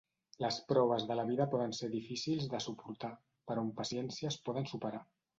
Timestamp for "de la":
1.09-1.25